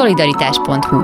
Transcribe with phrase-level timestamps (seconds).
[0.00, 1.00] Szolidaritás.hu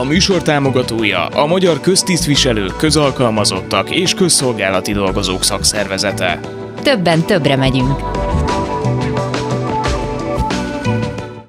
[0.00, 6.40] A műsor támogatója a Magyar Köztisztviselők, Közalkalmazottak és Közszolgálati Dolgozók Szakszervezete.
[6.82, 8.00] Többen többre megyünk.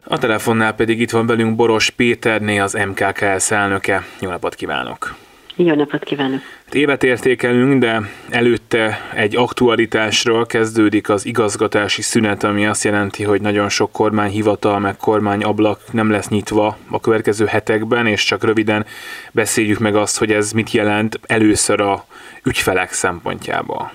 [0.04, 4.06] A telefonnál pedig itt van velünk Boros Péterné, az MKKS elnöke.
[4.20, 5.21] Jó napot kívánok!
[5.66, 6.40] Jó napot kívánok!
[6.72, 13.70] Évet értékelünk, de előtte egy aktualitásról kezdődik az igazgatási szünet, ami azt jelenti, hogy nagyon
[13.70, 18.86] sok kormányhivatal meg kormányablak nem lesz nyitva a következő hetekben, és csak röviden
[19.32, 22.06] beszéljük meg azt, hogy ez mit jelent először a
[22.44, 23.92] ügyfelek szempontjából.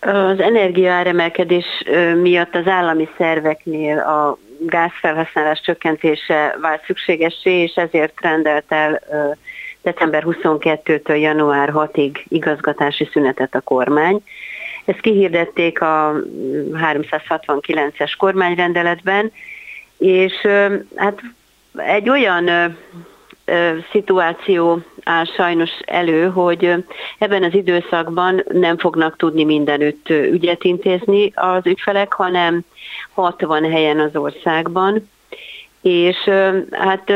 [0.00, 1.66] Az energiaáremelkedés
[2.22, 9.00] miatt az állami szerveknél a gázfelhasználás csökkentése vált szükségessé, és ezért rendelt el
[9.82, 14.22] december 22-től január 6-ig igazgatási szünetet a kormány.
[14.84, 16.14] Ezt kihirdették a
[16.72, 19.32] 369-es kormányrendeletben,
[19.98, 20.32] és
[20.96, 21.20] hát
[21.76, 22.76] egy olyan
[23.90, 26.74] szituáció áll sajnos elő, hogy
[27.18, 32.64] ebben az időszakban nem fognak tudni mindenütt ügyet intézni az ügyfelek, hanem
[33.14, 35.08] 60 helyen az országban,
[35.82, 36.16] és
[36.70, 37.12] hát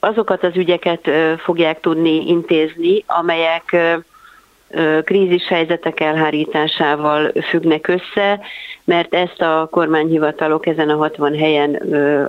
[0.00, 3.76] azokat az ügyeket fogják tudni intézni, amelyek
[5.04, 8.40] krízis helyzetek elhárításával függnek össze,
[8.84, 11.74] mert ezt a kormányhivatalok ezen a 60 helyen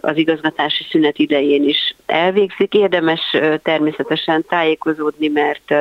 [0.01, 2.73] az igazgatási szünet idején is elvégzik.
[2.73, 5.73] Érdemes természetesen tájékozódni, mert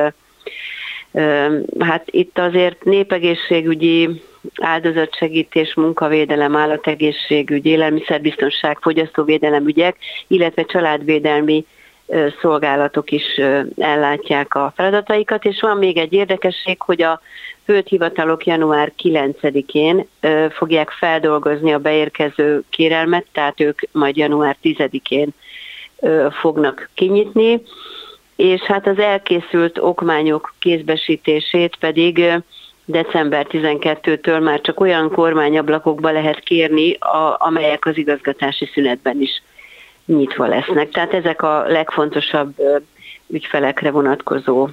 [1.79, 4.21] hát itt azért népegészségügyi
[4.61, 9.95] áldozatsegítés, munkavédelem, állategészségügy, élelmiszerbiztonság, fogyasztóvédelem ügyek,
[10.27, 11.65] illetve családvédelmi
[12.41, 13.41] szolgálatok is
[13.77, 17.21] ellátják a feladataikat, és van még egy érdekesség, hogy a
[17.85, 20.07] hivatalok január 9-én
[20.49, 25.29] fogják feldolgozni a beérkező kérelmet, tehát ők majd január 10-én
[26.41, 27.61] fognak kinyitni,
[28.35, 32.41] és hát az elkészült okmányok kézbesítését pedig
[32.85, 36.97] december 12-től már csak olyan kormányablakokba lehet kérni,
[37.37, 39.41] amelyek az igazgatási szünetben is
[40.07, 40.89] nyitva lesznek.
[40.89, 42.53] Tehát ezek a legfontosabb
[43.27, 44.69] ügyfelekre vonatkozó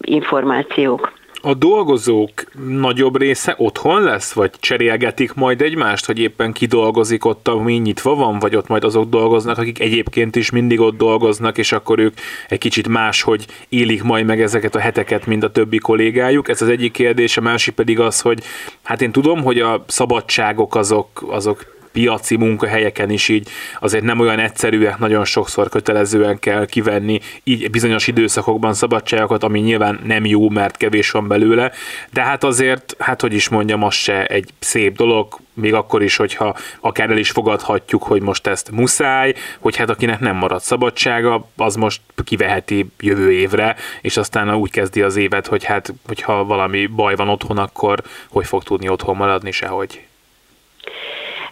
[0.00, 1.12] információk.
[1.42, 2.30] A dolgozók
[2.68, 8.14] nagyobb része otthon lesz, vagy cserélgetik majd egymást, hogy éppen ki dolgozik ott, ami nyitva
[8.14, 12.14] van, vagy ott majd azok dolgoznak, akik egyébként is mindig ott dolgoznak, és akkor ők
[12.48, 16.48] egy kicsit máshogy élik majd meg ezeket a heteket, mint a többi kollégájuk.
[16.48, 18.42] Ez az egyik kérdés, a másik pedig az, hogy
[18.82, 23.48] hát én tudom, hogy a szabadságok azok, azok piaci munkahelyeken is így
[23.80, 30.00] azért nem olyan egyszerűek, nagyon sokszor kötelezően kell kivenni így bizonyos időszakokban szabadságokat, ami nyilván
[30.04, 31.72] nem jó, mert kevés van belőle,
[32.12, 36.16] de hát azért, hát hogy is mondjam, az se egy szép dolog, még akkor is,
[36.16, 41.48] hogyha akár el is fogadhatjuk, hogy most ezt muszáj, hogy hát akinek nem marad szabadsága,
[41.56, 46.86] az most kiveheti jövő évre, és aztán úgy kezdi az évet, hogy hát, hogyha valami
[46.86, 50.05] baj van otthon, akkor hogy fog tudni otthon maradni, sehogy.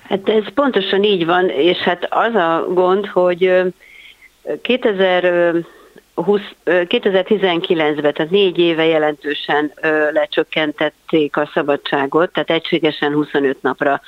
[0.09, 3.63] Hát ez pontosan így van, és hát az a gond, hogy
[4.63, 5.55] 2000
[6.67, 9.73] 2019-ben, tehát négy éve jelentősen
[10.13, 14.01] lecsökkentették a szabadságot, tehát egységesen 25 napra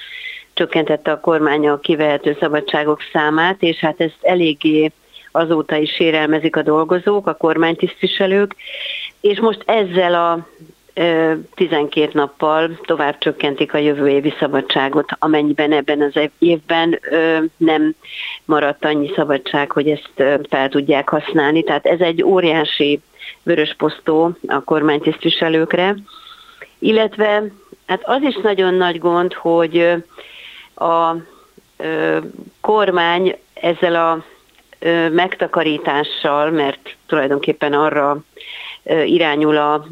[0.54, 4.92] csökkentette a kormány a kivehető szabadságok számát, és hát ezt eléggé
[5.32, 8.56] azóta is sérelmezik a dolgozók, a kormánytisztviselők,
[9.20, 10.46] és most ezzel a
[11.54, 17.00] 12 nappal tovább csökkentik a jövő évi szabadságot, amennyiben ebben az évben
[17.56, 17.94] nem
[18.44, 20.12] maradt annyi szabadság, hogy ezt
[20.48, 21.62] fel tudják használni.
[21.62, 23.00] Tehát ez egy óriási
[23.42, 25.94] vörös posztó a kormánytisztviselőkre,
[26.78, 27.42] illetve
[27.86, 29.94] hát az is nagyon nagy gond, hogy
[30.74, 31.14] a
[32.60, 34.24] kormány ezzel a
[35.10, 38.24] megtakarítással, mert tulajdonképpen arra
[39.04, 39.86] irányul a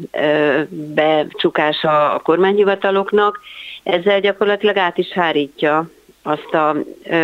[0.69, 3.39] becsukása a kormányhivataloknak,
[3.83, 5.89] ezzel gyakorlatilag át is hárítja
[6.23, 6.75] azt a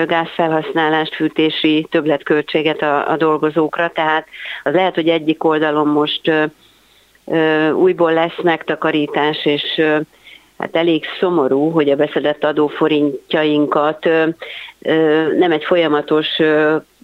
[0.07, 4.28] gázfelhasználást, fűtési többletköltséget a, a dolgozókra, tehát
[4.63, 6.31] az lehet, hogy egyik oldalon most
[7.74, 9.81] újból lesz megtakarítás, és
[10.57, 14.06] hát elég szomorú, hogy a beszedett adóforintjainkat
[15.38, 16.28] nem egy folyamatos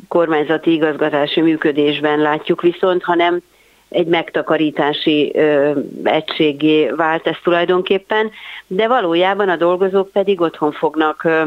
[0.08, 3.42] kormányzati igazgatási működésben látjuk viszont, hanem
[3.90, 8.32] egy megtakarítási ö, egységé vált ez tulajdonképpen,
[8.68, 11.46] de valójában a dolgozók pedig otthon fognak ö,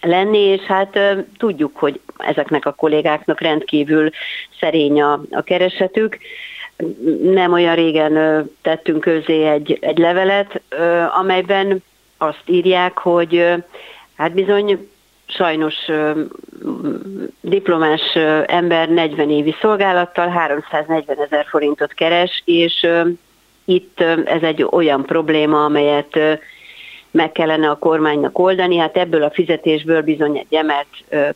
[0.00, 4.10] lenni, és hát ö, tudjuk, hogy ezeknek a kollégáknak rendkívül
[4.60, 6.18] szerény a, a keresetük.
[7.22, 11.82] Nem olyan régen ö, tettünk közé egy, egy levelet, ö, amelyben
[12.18, 13.54] azt írják, hogy
[14.16, 14.88] hát bizony
[15.26, 15.74] sajnos
[17.40, 18.14] diplomás
[18.46, 22.86] ember 40 évi szolgálattal 340 ezer forintot keres, és
[23.64, 26.18] itt ez egy olyan probléma, amelyet
[27.14, 30.86] meg kellene a kormánynak oldani, hát ebből a fizetésből bizony egy emelt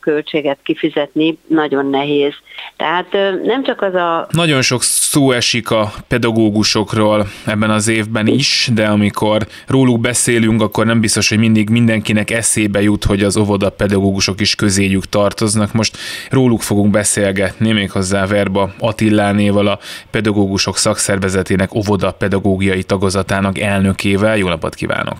[0.00, 2.32] költséget kifizetni nagyon nehéz.
[2.76, 4.26] Tehát nem csak az a...
[4.30, 10.86] Nagyon sok szó esik a pedagógusokról ebben az évben is, de amikor róluk beszélünk, akkor
[10.86, 15.72] nem biztos, hogy mindig mindenkinek eszébe jut, hogy az óvoda pedagógusok is közéjük tartoznak.
[15.72, 15.96] Most
[16.30, 19.78] róluk fogunk beszélgetni, méghozzá Verba Attilánéval, a
[20.10, 24.36] pedagógusok szakszervezetének óvoda pedagógiai tagozatának elnökével.
[24.36, 25.16] Jó napot kívánok!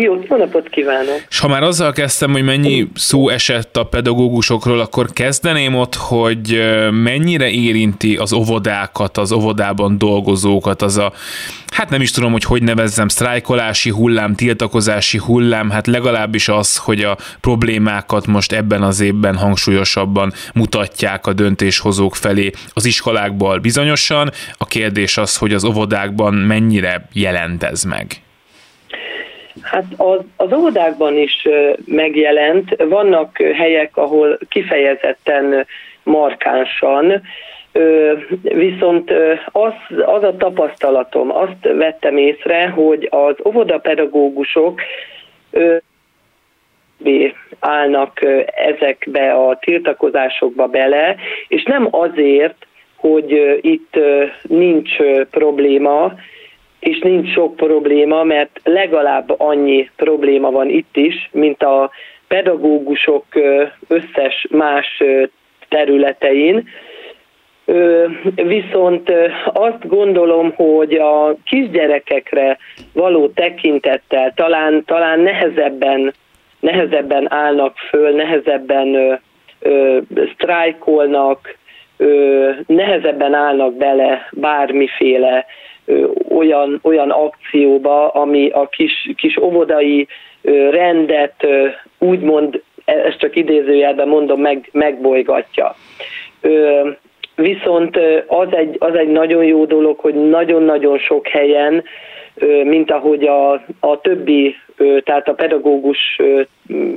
[0.00, 1.24] Jó, jó napot kívánok!
[1.30, 6.60] És ha már azzal kezdtem, hogy mennyi szó esett a pedagógusokról, akkor kezdeném ott, hogy
[6.90, 11.12] mennyire érinti az óvodákat, az óvodában dolgozókat, az a,
[11.66, 17.02] hát nem is tudom, hogy hogy nevezzem, sztrájkolási hullám, tiltakozási hullám, hát legalábbis az, hogy
[17.02, 24.30] a problémákat most ebben az évben hangsúlyosabban mutatják a döntéshozók felé az iskolákból bizonyosan.
[24.58, 28.20] A kérdés az, hogy az óvodákban mennyire jelent ez meg.
[29.62, 31.48] Hát az, az óvodákban is
[31.84, 35.66] megjelent, vannak helyek, ahol kifejezetten
[36.02, 37.22] markánsan,
[38.42, 39.12] viszont
[39.52, 39.72] az,
[40.04, 44.80] az a tapasztalatom, azt vettem észre, hogy az óvodapedagógusok
[47.60, 48.20] állnak
[48.54, 51.16] ezekbe a tiltakozásokba bele,
[51.48, 52.66] és nem azért,
[52.96, 53.98] hogy itt
[54.42, 54.96] nincs
[55.30, 56.12] probléma,
[56.86, 61.90] és nincs sok probléma, mert legalább annyi probléma van itt is, mint a
[62.28, 63.24] pedagógusok
[63.88, 65.02] összes más
[65.68, 66.68] területein.
[68.34, 69.12] Viszont
[69.44, 72.58] azt gondolom, hogy a kisgyerekekre
[72.92, 76.14] való tekintettel talán, talán nehezebben,
[76.60, 79.14] nehezebben állnak föl, nehezebben ö,
[79.60, 79.98] ö,
[80.34, 81.58] sztrájkolnak,
[81.96, 85.46] ö, nehezebben állnak bele bármiféle
[86.28, 90.06] olyan, olyan akcióba, ami a kis, kis óvodai
[90.70, 91.46] rendet
[91.98, 95.74] úgymond, e, ezt csak idézőjelben mondom, meg, megbolygatja.
[97.36, 101.84] Viszont az egy, az egy nagyon jó dolog, hogy nagyon-nagyon sok helyen,
[102.64, 104.54] mint ahogy a, a többi,
[105.04, 106.20] tehát a pedagógus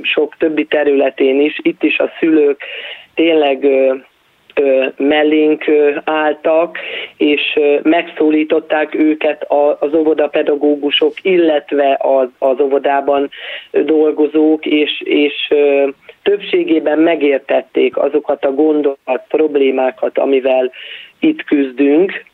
[0.02, 2.62] sok többi területén is, itt is a szülők
[3.14, 3.66] tényleg
[4.96, 5.64] mellénk
[6.04, 6.78] álltak,
[7.16, 9.46] és megszólították őket
[9.78, 13.30] az óvodapedagógusok, illetve az, az óvodában
[13.70, 15.54] dolgozók, és, és
[16.22, 18.98] többségében megértették azokat a gondolat,
[19.28, 20.72] problémákat, amivel
[21.20, 22.24] itt küzdünk,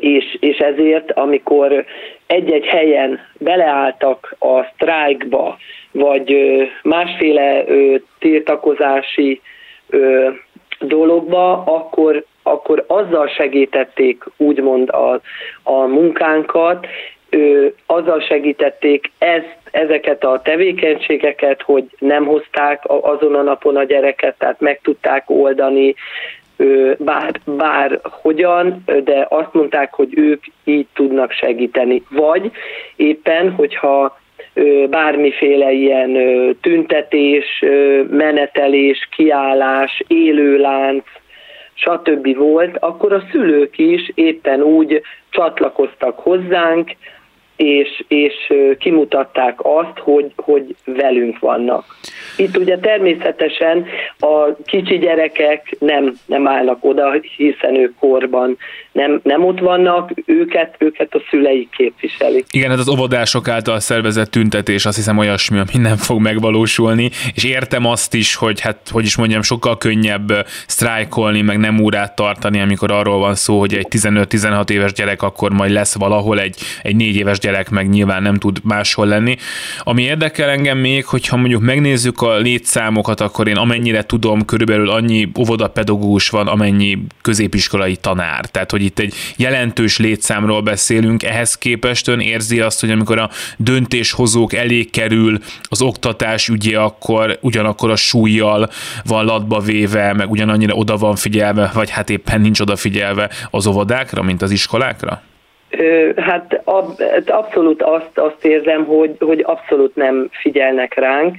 [0.00, 1.84] és, és ezért, amikor
[2.26, 5.56] egy-egy helyen beleálltak a sztrájkba,
[5.90, 6.36] vagy
[6.82, 7.64] másféle
[8.18, 9.40] tiltakozási
[10.78, 15.20] dologba, akkor, akkor azzal segítették úgymond a,
[15.62, 16.86] a munkánkat,
[17.30, 24.34] ő, azzal segítették ezt, ezeket a tevékenységeket, hogy nem hozták azon a napon a gyereket,
[24.38, 25.94] tehát meg tudták oldani,
[26.98, 32.02] bár, bár hogyan, de azt mondták, hogy ők így tudnak segíteni.
[32.10, 32.50] Vagy
[32.96, 34.18] éppen, hogyha
[34.90, 36.16] bármiféle ilyen
[36.60, 37.64] tüntetés,
[38.10, 41.04] menetelés, kiállás, élőlánc,
[41.74, 42.36] stb.
[42.36, 46.90] volt, akkor a szülők is éppen úgy csatlakoztak hozzánk,
[47.56, 48.34] és, és
[48.78, 51.84] kimutatták azt, hogy, hogy velünk vannak.
[52.36, 53.86] Itt ugye természetesen
[54.18, 58.56] a kicsi gyerekek nem, nem állnak oda, hiszen ők korban
[58.92, 62.46] nem, nem ott vannak, őket, őket a szüleik képviselik.
[62.50, 67.44] Igen, hát az óvodások által szervezett tüntetés azt hiszem olyasmi, ami nem fog megvalósulni, és
[67.44, 72.60] értem azt is, hogy hát, hogy is mondjam, sokkal könnyebb sztrájkolni, meg nem órát tartani,
[72.60, 76.96] amikor arról van szó, hogy egy 15-16 éves gyerek akkor majd lesz valahol, egy, egy
[76.96, 79.36] 4 éves gyerek meg nyilván nem tud máshol lenni.
[79.80, 85.30] Ami érdekel engem még, hogyha mondjuk megnézzük a létszámokat, akkor én amennyire tudom, körülbelül annyi
[85.38, 88.46] óvodapedagógus van, amennyi középiskolai tanár.
[88.46, 93.30] Tehát, hogy itt egy jelentős létszámról beszélünk, ehhez képest ön érzi azt, hogy amikor a
[93.56, 98.70] döntéshozók elé kerül az oktatás ügye, akkor ugyanakkor a súlyjal
[99.04, 104.22] van latba véve, meg ugyanannyira oda van figyelve, vagy hát éppen nincs odafigyelve az óvodákra,
[104.22, 105.22] mint az iskolákra?
[106.16, 106.62] Hát
[107.26, 111.36] abszolút azt, azt érzem, hogy, hogy abszolút nem figyelnek ránk,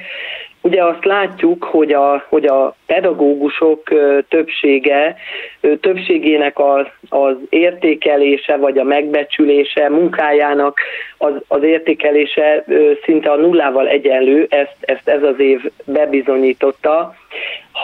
[0.62, 3.84] ugye azt látjuk, hogy a, hogy a pedagógusok
[4.30, 5.16] többsége,
[5.82, 10.80] többségének az, az értékelése vagy a megbecsülése, munkájának
[11.18, 12.66] az, az értékelése
[13.04, 17.16] szinte a nullával egyenlő, ezt, ezt ez az év bebizonyította.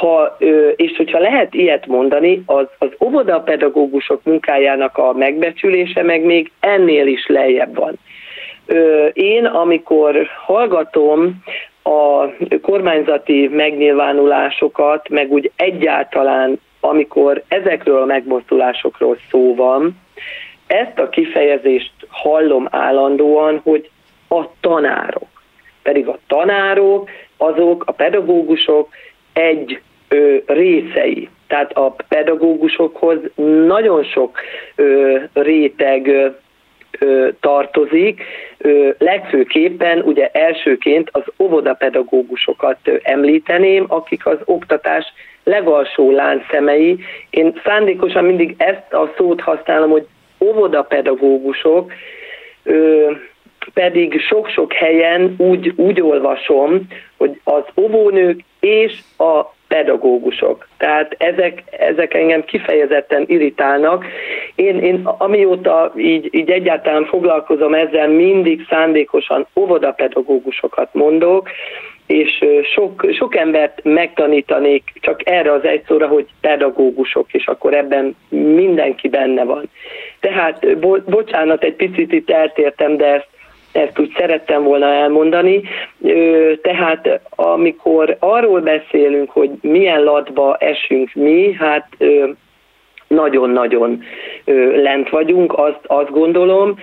[0.03, 0.37] Ha,
[0.75, 7.27] és hogyha lehet ilyet mondani, az, az óvodapedagógusok munkájának a megbecsülése meg még ennél is
[7.27, 7.99] lejjebb van.
[9.13, 11.43] Én, amikor hallgatom
[11.83, 12.25] a
[12.61, 20.01] kormányzati megnyilvánulásokat, meg úgy egyáltalán, amikor ezekről a megmozdulásokról szó van,
[20.67, 23.89] ezt a kifejezést hallom állandóan, hogy
[24.29, 25.27] a tanárok.
[25.83, 28.89] Pedig a tanárok, azok, a pedagógusok
[29.33, 29.81] egy
[30.13, 31.29] ö, részei.
[31.47, 33.17] Tehát a pedagógusokhoz
[33.67, 34.37] nagyon sok
[34.75, 36.07] ö, réteg
[36.99, 38.21] ö, tartozik.
[38.97, 45.05] Legfőképpen ugye elsőként az óvodapedagógusokat említeném, akik az oktatás
[45.43, 46.99] legalsó láncszemei.
[47.29, 50.07] Én szándékosan mindig ezt a szót használom, hogy
[50.39, 51.91] óvodapedagógusok,
[53.73, 60.67] pedig sok-sok helyen úgy, úgy olvasom, hogy az óvónők és a pedagógusok.
[60.77, 64.05] Tehát ezek, ezek engem kifejezetten irritálnak.
[64.55, 71.49] Én, én amióta így, így egyáltalán foglalkozom ezzel, mindig szándékosan óvodapedagógusokat mondok,
[72.07, 78.15] és sok, sok embert megtanítanék csak erre az egy szóra, hogy pedagógusok, és akkor ebben
[78.29, 79.69] mindenki benne van.
[80.19, 83.32] Tehát, bo- bocsánat, egy picit itt eltértem, de ezt
[83.73, 85.61] ezt úgy szerettem volna elmondani.
[86.61, 91.87] Tehát amikor arról beszélünk, hogy milyen latba esünk mi, hát
[93.07, 94.03] nagyon-nagyon
[94.75, 96.79] lent vagyunk, azt, azt gondolom.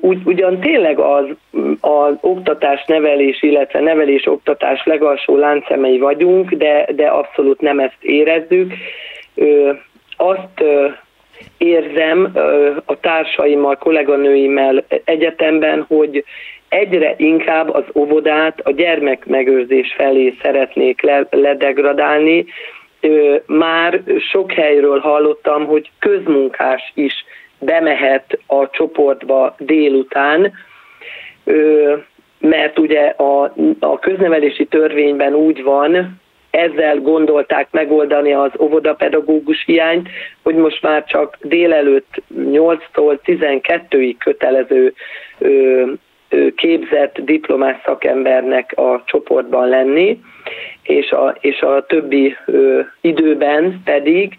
[0.00, 1.24] Ugy, ugyan tényleg az,
[1.80, 8.72] az oktatás nevelés, illetve nevelés-oktatás legalsó láncemei vagyunk, de, de abszolút nem ezt érezzük.
[10.16, 10.64] Azt
[11.58, 12.32] érzem
[12.84, 16.24] a társaimmal, kolléganőimmel egyetemben, hogy
[16.68, 22.44] egyre inkább az óvodát a gyermekmegőrzés felé szeretnék ledegradálni.
[23.46, 27.24] Már sok helyről hallottam, hogy közmunkás is
[27.58, 30.52] bemehet a csoportba délután,
[32.38, 36.20] mert ugye a, a köznevelési törvényben úgy van,
[36.56, 40.08] ezzel gondolták megoldani az óvodapedagógus hiányt,
[40.42, 44.94] hogy most már csak délelőtt 8-tól 12-ig kötelező
[46.56, 50.20] képzett diplomás szakembernek a csoportban lenni,
[50.82, 54.38] és a, és a többi ö, időben pedig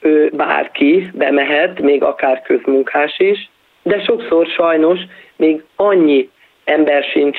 [0.00, 3.50] ö, bárki bemehet, még akár közmunkás is,
[3.82, 4.98] de sokszor sajnos
[5.36, 6.30] még annyi
[6.64, 7.38] ember sincs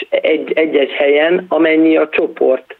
[0.53, 2.76] egy-egy helyen, amennyi a csoport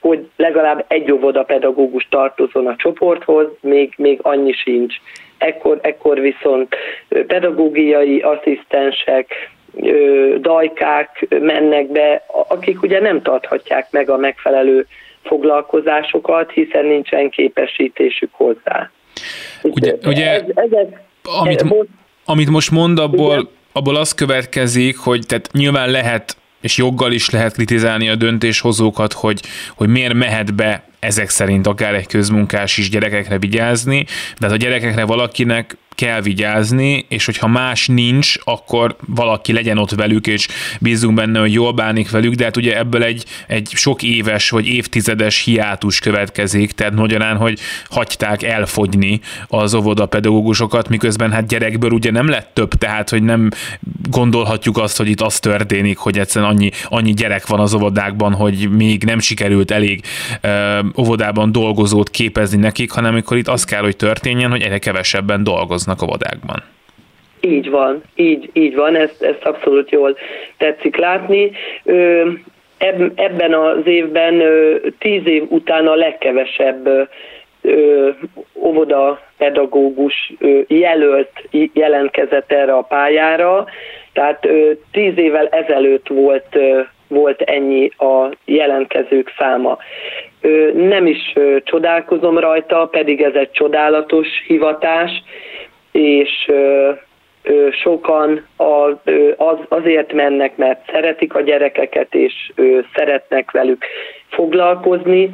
[0.00, 4.94] hogy legalább egy óvodapedagógus tartozon a csoporthoz, még, még annyi sincs.
[5.38, 6.74] Ekkor, ekkor viszont
[7.26, 9.50] pedagógiai asszisztensek,
[10.40, 14.86] dajkák mennek be, akik ugye nem tarthatják meg a megfelelő
[15.22, 18.90] foglalkozásokat, hiszen nincsen képesítésük hozzá.
[19.62, 21.00] Ugye, ugye ez, ezek,
[21.42, 21.64] amit,
[22.24, 27.52] amit most mond, abból, abból az következik, hogy tehát nyilván lehet és joggal is lehet
[27.52, 29.42] kritizálni a döntéshozókat, hogy,
[29.74, 34.04] hogy miért mehet be ezek szerint akár egy közmunkás is gyerekekre vigyázni,
[34.38, 39.90] de hát a gyerekekre valakinek kell vigyázni, és hogyha más nincs, akkor valaki legyen ott
[39.90, 40.48] velük, és
[40.80, 44.66] bízunk benne, hogy jól bánik velük, de hát ugye ebből egy, egy sok éves vagy
[44.66, 52.28] évtizedes hiátus következik, tehát magyarán, hogy hagyták elfogyni az óvodapedagógusokat, miközben hát gyerekből ugye nem
[52.28, 53.48] lett több, tehát hogy nem
[54.10, 58.68] gondolhatjuk azt, hogy itt az történik, hogy egyszerűen annyi, annyi gyerek van az óvodákban, hogy
[58.70, 60.02] még nem sikerült elég
[60.98, 66.02] óvodában dolgozót képezni nekik, hanem amikor itt az kell, hogy történjen, hogy egyre kevesebben dolgoznak
[66.02, 66.62] a vadákban.
[67.40, 70.16] Így van, így, így van, ezt, ezt abszolút jól
[70.56, 71.50] tetszik látni.
[71.84, 72.30] Ö,
[73.14, 74.42] ebben az évben
[74.98, 77.08] tíz év után a legkevesebb
[78.54, 80.32] óvoda pedagógus
[80.66, 81.30] jelölt
[81.72, 83.66] jelentkezett erre a pályára,
[84.12, 84.48] tehát
[84.92, 86.58] tíz évvel ezelőtt volt,
[87.08, 89.78] volt ennyi a jelentkezők száma.
[90.74, 91.32] Nem is
[91.64, 95.22] csodálkozom rajta, pedig ez egy csodálatos hivatás,
[95.92, 96.50] és
[97.82, 98.46] sokan
[99.36, 102.52] az, azért mennek, mert szeretik a gyerekeket, és
[102.94, 103.84] szeretnek velük
[104.28, 105.30] foglalkozni,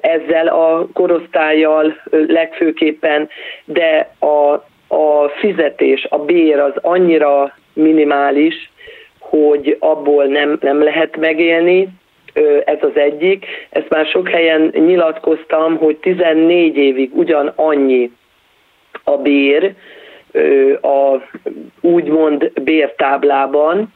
[0.00, 3.28] ezzel a korosztályjal legfőképpen,
[3.64, 4.52] de a,
[4.94, 8.70] a fizetés, a bér az annyira minimális,
[9.18, 11.88] hogy abból nem, nem lehet megélni,
[12.64, 13.46] ez az egyik.
[13.70, 18.10] Ezt már sok helyen nyilatkoztam, hogy 14 évig ugyan annyi
[19.04, 19.74] a bér,
[20.82, 21.16] a
[21.80, 23.92] úgymond bértáblában,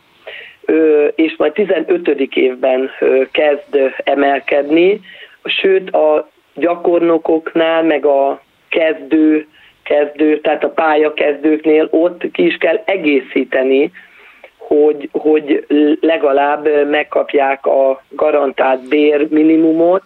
[1.14, 2.09] és majd 15.
[2.35, 2.90] évben
[3.30, 5.00] kezd emelkedni,
[5.44, 9.47] sőt a gyakornokoknál, meg a kezdő,
[9.82, 13.90] kezdő, tehát a pályakezdőknél ott ki is kell egészíteni,
[14.75, 15.67] hogy, hogy
[16.00, 20.03] legalább megkapják a garantált bér minimumot,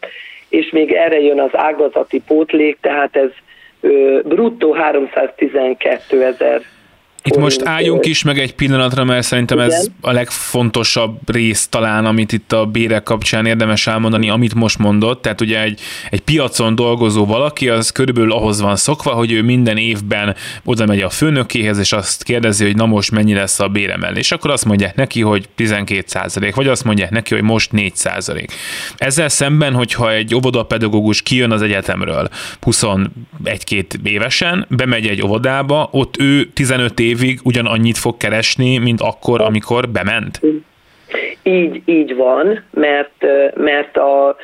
[0.48, 3.30] és még erre jön az ágazati pótlék, tehát ez
[4.24, 6.62] bruttó 312 ezer
[7.26, 9.70] itt most álljunk is meg egy pillanatra, mert szerintem Igen.
[9.70, 15.22] ez a legfontosabb rész talán, amit itt a bérek kapcsán érdemes elmondani, amit most mondott.
[15.22, 19.76] Tehát ugye egy, egy piacon dolgozó valaki, az körülbelül ahhoz van szokva, hogy ő minden
[19.76, 24.32] évben oda megy a főnökéhez, és azt kérdezi, hogy na most mennyi lesz a béremelés.
[24.32, 28.52] Akkor azt mondják neki, hogy 12 százalék, vagy azt mondják neki, hogy most 4 százalék.
[28.96, 32.28] Ezzel szemben, hogyha egy óvodapedagógus kijön az egyetemről
[32.62, 39.40] 21-2 évesen, bemegy egy óvodába, ott ő 15 év évig ugyanannyit fog keresni, mint akkor,
[39.40, 40.40] amikor bement?
[41.42, 44.36] Így, így van, mert, mert a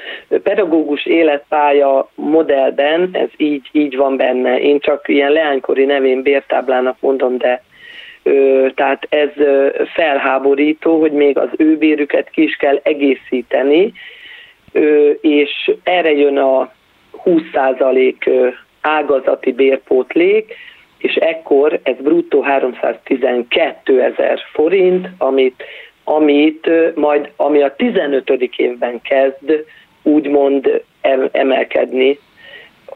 [0.43, 4.61] pedagógus életpálya modellben ez így, így van benne.
[4.61, 7.63] Én csak ilyen leánykori nevén bértáblának mondom, de
[8.23, 9.29] ö, tehát ez
[9.95, 13.93] felháborító, hogy még az ő bérüket ki is kell egészíteni,
[14.73, 16.73] ö, és erre jön a
[17.25, 20.55] 20% ágazati bérpótlék,
[21.01, 25.63] és ekkor ez bruttó 312 ezer forint, amit,
[26.05, 28.31] amit majd, ami a 15.
[28.57, 29.65] évben kezd
[30.03, 30.83] úgymond
[31.33, 32.19] emelkedni.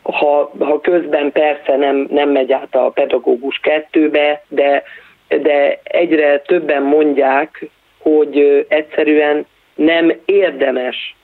[0.02, 4.82] Ha, ha közben persze nem, nem megy át a pedagógus kettőbe, de,
[5.28, 7.68] de egyre többen mondják,
[7.98, 11.16] hogy egyszerűen nem érdemes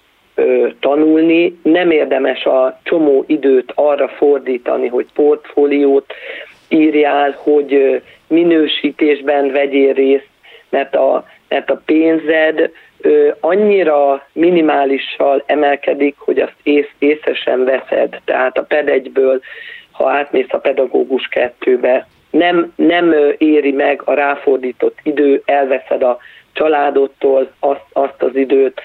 [0.80, 6.12] tanulni, nem érdemes a csomó időt arra fordítani, hogy portfóliót
[6.70, 10.28] írjál, hogy minősítésben vegyél részt,
[10.68, 12.70] mert a, mert a pénzed
[13.40, 18.21] annyira minimálissal emelkedik, hogy azt ész, észesen veszed.
[18.25, 19.40] Tehát a PED egyből,
[19.90, 26.18] ha átmész a pedagógus kettőbe, nem, nem éri meg a ráfordított idő, elveszed a
[26.52, 28.80] családodtól azt, azt az időt.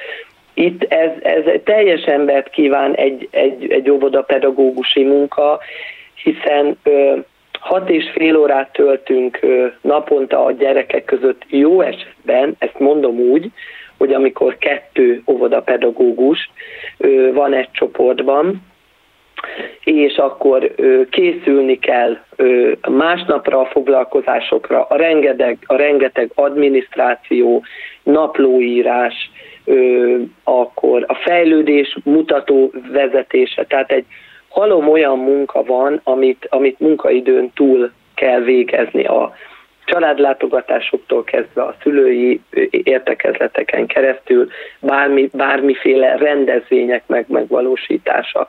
[0.53, 5.59] Itt ez, ez teljes embert kíván egy, egy, egy óvodapedagógusi munka,
[6.23, 6.77] hiszen
[7.65, 9.39] hat és fél órát töltünk
[9.81, 11.41] naponta a gyerekek között.
[11.47, 13.51] Jó esetben, ezt mondom úgy,
[13.97, 16.49] hogy amikor kettő óvodapedagógus
[17.33, 18.61] van egy csoportban,
[19.83, 20.75] és akkor
[21.09, 22.17] készülni kell
[22.89, 27.63] másnapra a foglalkozásokra, a rengeteg, a rengeteg adminisztráció,
[28.03, 29.31] naplóírás,
[30.43, 34.05] akkor a fejlődés mutató vezetése, tehát egy
[34.55, 39.33] halom olyan munka van, amit, amit munkaidőn túl kell végezni a
[39.85, 44.47] családlátogatásoktól kezdve a szülői értekezleteken keresztül,
[44.79, 48.47] bármi, bármiféle rendezvények meg megvalósítása.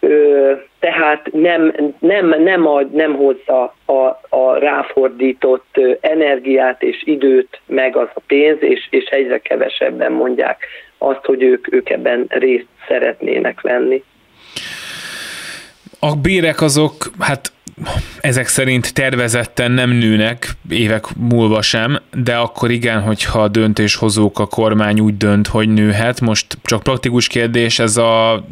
[0.00, 7.96] Ö, tehát nem, nem, nem, ad, nem hozza a, a ráfordított energiát és időt meg
[7.96, 10.66] az a pénz, és, és egyre kevesebben mondják
[10.98, 14.04] azt, hogy ők, ők ebben részt szeretnének venni.
[16.00, 17.52] A bérek azok, hát
[18.20, 24.46] ezek szerint tervezetten nem nőnek évek múlva sem, de akkor igen, hogyha a döntéshozók, a
[24.46, 26.20] kormány úgy dönt, hogy nőhet.
[26.20, 28.44] Most csak praktikus kérdés, ez a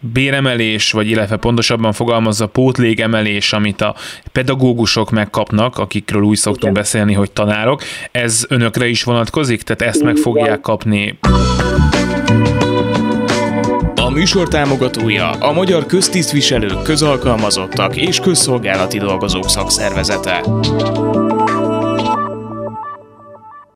[0.00, 3.94] béremelés, vagy illetve pontosabban fogalmazza pótlégemelés, amit a
[4.32, 6.74] pedagógusok megkapnak, akikről úgy szoktunk Igen.
[6.74, 9.62] beszélni, hogy tanárok, ez önökre is vonatkozik?
[9.62, 11.18] Tehát ezt meg fogják kapni?
[14.10, 20.42] A műsor támogatója a Magyar Köztisztviselők, Közalkalmazottak és Közszolgálati Dolgozók Szakszervezete.